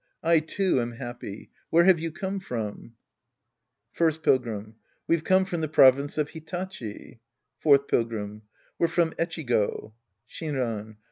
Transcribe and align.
I, 0.23 0.39
too, 0.39 0.81
am 0.81 0.93
happy. 0.93 1.51
Where 1.69 1.83
have 1.83 1.99
you 1.99 2.11
come 2.11 2.39
from? 2.39 2.93
First 3.91 4.23
Pilgrim. 4.23 4.77
We're 5.07 5.19
from 5.21 5.61
the 5.61 5.67
province 5.67 6.17
of 6.17 6.31
Hitachi. 6.31 7.19
Fourth 7.59 7.87
Pilgrim. 7.87 8.41
We're 8.79 8.87
from 8.87 9.11
Echigo. 9.19 9.93
Shinran. 10.27 10.95